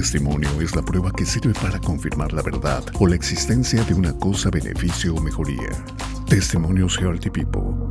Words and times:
testimonio 0.00 0.60
es 0.60 0.76
la 0.76 0.82
prueba 0.82 1.10
que 1.10 1.24
sirve 1.24 1.54
para 1.54 1.80
confirmar 1.80 2.30
la 2.34 2.42
verdad 2.42 2.84
o 3.00 3.06
la 3.06 3.14
existencia 3.14 3.82
de 3.84 3.94
una 3.94 4.12
cosa, 4.12 4.50
beneficio 4.50 5.14
o 5.14 5.22
mejoría. 5.22 5.70
Testimonios 6.28 6.98
Healthy 7.00 7.30
People 7.30 7.85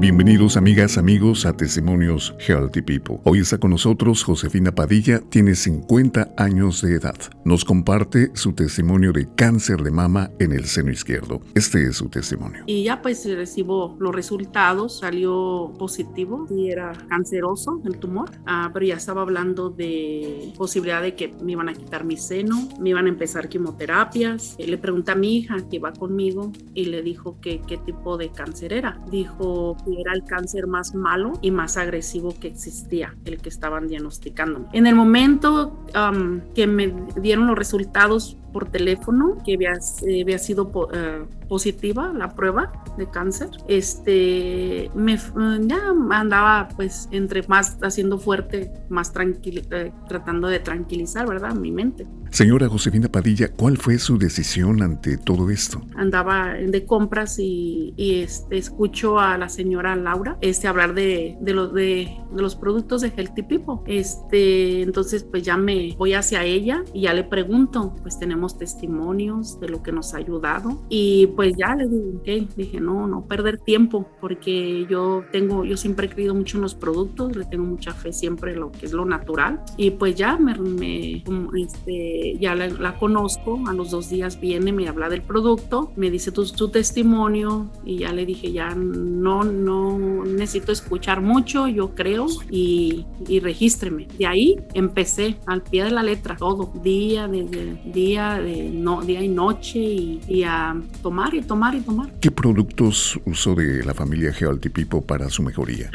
Bienvenidos 0.00 0.56
amigas, 0.56 0.96
amigos 0.96 1.44
a 1.44 1.56
Testimonios 1.56 2.32
Healthy 2.38 2.82
People. 2.82 3.18
Hoy 3.24 3.40
está 3.40 3.58
con 3.58 3.72
nosotros 3.72 4.22
Josefina 4.22 4.72
Padilla, 4.72 5.18
tiene 5.28 5.56
50 5.56 6.34
años 6.36 6.82
de 6.82 6.94
edad. 6.94 7.16
Nos 7.44 7.64
comparte 7.64 8.30
su 8.34 8.52
testimonio 8.52 9.12
de 9.12 9.26
cáncer 9.34 9.82
de 9.82 9.90
mama 9.90 10.30
en 10.38 10.52
el 10.52 10.66
seno 10.66 10.92
izquierdo. 10.92 11.40
Este 11.56 11.82
es 11.82 11.96
su 11.96 12.08
testimonio. 12.08 12.62
Y 12.66 12.84
ya 12.84 13.02
pues 13.02 13.24
recibo 13.28 13.96
los 13.98 14.14
resultados, 14.14 15.00
salió 15.00 15.74
positivo 15.76 16.46
y 16.48 16.70
era 16.70 16.92
canceroso 17.08 17.82
el 17.84 17.98
tumor, 17.98 18.30
ah, 18.46 18.70
pero 18.72 18.86
ya 18.86 18.94
estaba 18.94 19.22
hablando 19.22 19.68
de 19.68 20.52
posibilidad 20.56 21.02
de 21.02 21.16
que 21.16 21.34
me 21.42 21.52
iban 21.52 21.68
a 21.68 21.74
quitar 21.74 22.04
mi 22.04 22.16
seno, 22.16 22.68
me 22.78 22.90
iban 22.90 23.06
a 23.06 23.08
empezar 23.08 23.48
quimioterapias. 23.48 24.54
Le 24.60 24.78
pregunté 24.78 25.10
a 25.10 25.16
mi 25.16 25.38
hija 25.38 25.56
que 25.68 25.80
va 25.80 25.92
conmigo 25.92 26.52
y 26.72 26.84
le 26.84 27.02
dijo 27.02 27.40
que 27.40 27.62
qué 27.66 27.78
tipo 27.78 28.16
de 28.16 28.30
cáncer 28.30 28.72
era. 28.72 29.00
Dijo 29.10 29.76
era 29.96 30.12
el 30.12 30.24
cáncer 30.24 30.66
más 30.66 30.94
malo 30.94 31.38
y 31.42 31.50
más 31.50 31.76
agresivo 31.76 32.34
que 32.38 32.48
existía, 32.48 33.14
el 33.24 33.40
que 33.40 33.48
estaban 33.48 33.88
diagnosticando. 33.88 34.66
En 34.72 34.86
el 34.86 34.94
momento 34.94 35.78
um, 35.94 36.40
que 36.54 36.66
me 36.66 36.92
dieron 37.20 37.46
los 37.46 37.56
resultados 37.56 38.36
por 38.58 38.72
teléfono 38.72 39.36
que 39.44 39.54
había, 39.54 39.74
eh, 40.02 40.22
había 40.22 40.38
sido 40.38 40.68
eh, 40.92 41.24
positiva 41.48 42.12
la 42.12 42.34
prueba 42.34 42.72
de 42.96 43.08
cáncer. 43.08 43.50
Este, 43.68 44.90
me, 44.96 45.16
ya 45.16 45.94
andaba 46.10 46.68
pues 46.74 47.08
entre 47.12 47.46
más 47.46 47.78
haciendo 47.82 48.18
fuerte, 48.18 48.72
más 48.88 49.12
tranquil, 49.12 49.64
eh, 49.70 49.92
tratando 50.08 50.48
de 50.48 50.58
tranquilizar, 50.58 51.28
¿verdad? 51.28 51.54
Mi 51.54 51.70
mente. 51.70 52.04
Señora 52.30 52.68
Josefina 52.68 53.08
Padilla, 53.08 53.48
¿cuál 53.48 53.78
fue 53.78 53.98
su 53.98 54.18
decisión 54.18 54.82
ante 54.82 55.16
todo 55.16 55.48
esto? 55.48 55.80
Andaba 55.96 56.54
de 56.54 56.84
compras 56.84 57.38
y, 57.38 57.94
y 57.96 58.20
este, 58.20 58.58
escucho 58.58 59.20
a 59.20 59.38
la 59.38 59.48
señora 59.48 59.94
Laura 59.94 60.36
este, 60.40 60.66
hablar 60.66 60.94
de, 60.94 61.38
de, 61.40 61.54
los, 61.54 61.72
de, 61.72 62.10
de 62.32 62.42
los 62.42 62.56
productos 62.56 63.02
de 63.02 63.12
Healthy 63.16 63.42
People. 63.44 63.76
Este, 63.86 64.82
entonces 64.82 65.24
pues 65.24 65.44
ya 65.44 65.56
me 65.56 65.94
voy 65.96 66.14
hacia 66.14 66.44
ella 66.44 66.82
y 66.92 67.02
ya 67.02 67.14
le 67.14 67.24
pregunto, 67.24 67.94
pues 68.02 68.18
tenemos 68.18 68.47
testimonios 68.56 69.60
de 69.60 69.68
lo 69.68 69.82
que 69.82 69.92
nos 69.92 70.14
ha 70.14 70.18
ayudado. 70.18 70.80
Y 70.88 71.26
pues 71.28 71.56
ya 71.56 71.74
le 71.74 71.88
dije, 71.88 72.48
dije 72.56 72.80
no, 72.80 73.06
no 73.06 73.26
perder 73.26 73.58
tiempo 73.58 74.08
porque 74.20 74.86
yo 74.88 75.24
tengo, 75.32 75.64
yo 75.64 75.76
siempre 75.76 76.06
he 76.06 76.10
creído 76.10 76.34
mucho 76.34 76.56
en 76.56 76.62
los 76.62 76.74
productos, 76.74 77.36
le 77.36 77.44
tengo 77.44 77.64
mucha 77.64 77.92
fe 77.92 78.12
siempre 78.12 78.52
en 78.52 78.60
lo 78.60 78.72
que 78.72 78.86
es 78.86 78.92
lo 78.92 79.04
natural. 79.04 79.60
Y 79.76 79.90
pues 79.90 80.14
ya 80.14 80.38
me, 80.38 80.54
me 80.54 81.22
este, 81.56 82.36
ya 82.40 82.54
la, 82.54 82.98
conozco, 82.98 83.60
a 83.66 83.72
los 83.72 83.90
dos 83.90 84.10
días 84.10 84.40
viene, 84.40 84.72
me 84.72 84.88
habla 84.88 85.08
del 85.08 85.22
producto, 85.22 85.92
me 85.96 86.10
dice 86.10 86.32
tu, 86.32 86.44
tu 86.46 86.68
testimonio 86.68 87.70
y 87.84 87.98
ya 87.98 88.12
le 88.12 88.26
dije 88.26 88.52
ya 88.52 88.74
no, 88.74 89.44
no 89.44 90.24
necesito 90.24 90.72
escuchar 90.72 91.20
mucho, 91.20 91.68
yo 91.68 91.94
creo 91.94 92.26
y, 92.50 93.06
y 93.26 93.40
regístreme. 93.40 94.08
De 94.18 94.26
ahí 94.26 94.56
empecé 94.74 95.36
al 95.46 95.62
pie 95.62 95.84
de 95.84 95.90
la 95.90 96.02
letra, 96.02 96.36
todo, 96.36 96.72
día, 96.82 97.28
desde 97.28 97.80
día 97.92 98.38
de 98.40 98.70
no, 98.70 99.02
día 99.02 99.22
y 99.22 99.28
noche 99.28 99.78
y, 99.78 100.42
a 100.44 100.74
tomar 101.02 101.34
y 101.34 101.42
tomar 101.42 101.74
y 101.74 101.80
tomar. 101.80 102.10
¿Qué 102.20 102.30
productos 102.30 103.18
usó 103.26 103.54
de 103.54 103.84
la 103.84 103.94
familia 103.94 104.32
People 104.72 105.02
para 105.02 105.28
su 105.28 105.42
mejoría? 105.42 105.90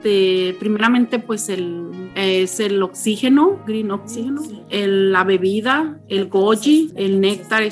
Este, 0.00 0.56
primeramente 0.58 1.18
pues 1.18 1.50
el, 1.50 2.10
es 2.14 2.58
el 2.58 2.82
oxígeno, 2.82 3.60
green 3.66 3.90
oxígeno, 3.90 4.40
el, 4.70 5.12
la 5.12 5.24
bebida, 5.24 6.00
el 6.08 6.26
goji, 6.30 6.90
el 6.96 7.20
néctar 7.20 7.62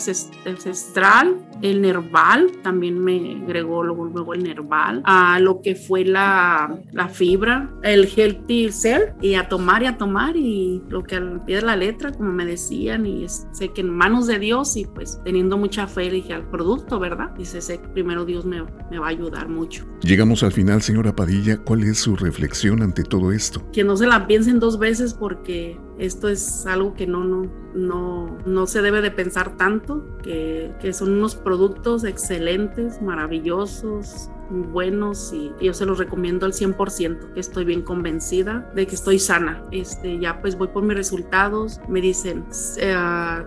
ancestral, 0.45 1.48
el 1.63 1.81
nerval, 1.81 2.53
también 2.63 3.03
me 3.03 3.43
agregó 3.45 3.83
luego, 3.83 4.07
luego 4.07 4.35
el 4.35 4.43
nerval, 4.43 5.03
a 5.05 5.39
lo 5.41 5.61
que 5.61 5.75
fue 5.75 6.05
la, 6.05 6.79
la 6.93 7.09
fibra, 7.09 7.71
el 7.83 8.09
healthy 8.15 8.71
cell 8.71 9.13
y 9.21 9.35
a 9.35 9.49
tomar 9.49 9.83
y 9.83 9.87
a 9.87 9.99
tomar 9.99 10.37
y 10.37 10.83
lo 10.89 11.03
que 11.03 11.17
al 11.17 11.45
pie 11.45 11.57
de 11.57 11.63
la 11.63 11.77
letra, 11.77 12.13
como 12.13 12.33
me 12.33 12.45
decían, 12.45 13.07
y 13.07 13.27
sé 13.29 13.69
que 13.73 13.81
en 13.81 13.91
manos 13.91 14.27
de 14.27 14.39
Dios 14.39 14.77
y 14.77 14.85
pues 14.85 15.21
teniendo 15.25 15.59
mucha 15.59 15.87
fe 15.87 16.11
dije 16.11 16.33
al 16.33 16.49
producto, 16.49 16.99
¿verdad? 16.99 17.31
Dice, 17.37 17.61
sé 17.61 17.81
que 17.81 17.89
primero 17.89 18.25
Dios 18.25 18.45
me, 18.45 18.63
me 18.91 18.99
va 18.99 19.07
a 19.07 19.11
ayudar 19.11 19.49
mucho. 19.49 19.85
Llegamos 20.03 20.43
al 20.43 20.53
final, 20.53 20.83
señora 20.83 21.15
Padilla, 21.15 21.59
¿cuál 21.59 21.85
es 21.85 21.99
su 21.99 22.17
reflexión 22.17 22.83
ante 22.83 23.03
todo 23.03 23.33
esto? 23.33 23.69
Que 23.73 23.85
no 23.85 23.97
se 23.97 24.07
la 24.07 24.27
piensen 24.27 24.61
dos 24.61 24.79
veces 24.79 25.15
porque 25.15 25.79
esto 25.99 26.29
es 26.29 26.67
algo 26.67 26.95
que 26.95 27.07
no, 27.07 27.25
no, 27.25 27.51
no, 27.75 28.39
no 28.47 28.67
se 28.67 28.83
debe 28.83 29.01
de 29.01 29.11
pensar 29.11 29.57
tanto, 29.57 30.05
que, 30.23 30.73
que 30.81 30.93
son 30.93 31.13
unos 31.13 31.35
productos 31.35 32.05
excelentes, 32.05 33.03
maravillosos, 33.03 34.31
buenos 34.51 35.33
y 35.33 35.53
yo 35.61 35.73
se 35.73 35.87
los 35.87 35.99
recomiendo 35.99 36.47
al 36.47 36.53
100%, 36.53 37.33
que 37.35 37.41
estoy 37.41 37.65
bien 37.65 37.83
convencida 37.83 38.71
de 38.75 38.87
que 38.87 38.95
estoy 38.95 39.19
sana. 39.19 39.63
Este, 39.71 40.19
ya 40.19 40.41
pues 40.41 40.57
voy 40.57 40.69
por 40.69 40.83
mis 40.83 40.97
resultados, 40.97 41.81
me 41.89 42.01
dicen, 42.01 42.45
eh, 42.79 42.97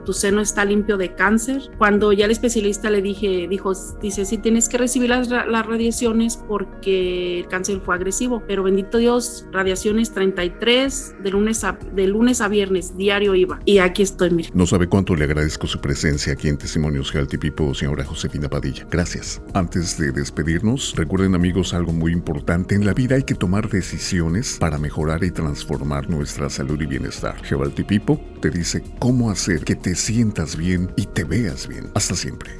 tu 0.05 0.13
seno 0.13 0.41
está 0.41 0.65
limpio 0.65 0.97
de 0.97 1.13
cáncer. 1.13 1.69
Cuando 1.77 2.13
ya 2.13 2.25
el 2.25 2.31
especialista 2.31 2.89
le 2.89 3.01
dije, 3.01 3.47
dijo, 3.49 3.73
dice, 4.01 4.25
sí 4.25 4.37
tienes 4.37 4.69
que 4.69 4.77
recibir 4.77 5.09
las, 5.09 5.29
radiaciones 5.29 6.37
porque 6.37 7.41
el 7.41 7.47
cáncer 7.47 7.81
fue 7.81 7.95
agresivo, 7.95 8.43
pero 8.47 8.63
bendito 8.63 8.97
Dios, 8.97 9.45
radiaciones 9.51 10.11
33 10.11 11.15
de 11.21 11.29
lunes 11.29 11.63
a, 11.63 11.77
de 11.93 12.07
lunes 12.07 12.41
a 12.41 12.47
viernes, 12.47 12.97
diario 12.97 13.35
iba. 13.35 13.59
Y 13.65 13.79
aquí 13.79 14.01
estoy. 14.01 14.21
No 14.53 14.65
sabe 14.65 14.87
cuánto 14.87 15.15
le 15.15 15.25
agradezco 15.25 15.67
su 15.67 15.79
presencia 15.79 16.33
aquí 16.33 16.47
en 16.47 16.57
Testimonios 16.57 17.13
Healthy 17.13 17.37
People, 17.37 17.73
señora 17.73 18.05
Josefina 18.05 18.49
Padilla. 18.49 18.87
Gracias. 18.89 19.41
Antes 19.53 19.97
de 19.97 20.11
despedirnos, 20.11 20.90
Recuerden 20.95 21.35
amigos 21.35 21.73
algo 21.73 21.93
muy 21.93 22.11
importante, 22.11 22.75
en 22.75 22.85
la 22.85 22.93
vida 22.93 23.15
hay 23.15 23.23
que 23.23 23.35
tomar 23.35 23.69
decisiones 23.69 24.57
para 24.59 24.77
mejorar 24.77 25.23
y 25.23 25.31
transformar 25.31 26.09
nuestra 26.09 26.49
salud 26.49 26.79
y 26.81 26.85
bienestar. 26.85 27.35
Healthy 27.49 27.83
Pipo 27.83 28.19
te 28.41 28.49
dice 28.49 28.83
cómo 28.99 29.31
hacer 29.31 29.63
que 29.63 29.75
te 29.75 29.95
sientas 29.95 30.55
bien 30.55 30.91
y 30.95 31.05
te 31.05 31.23
veas 31.23 31.67
bien. 31.67 31.89
Hasta 31.95 32.15
siempre. 32.15 32.51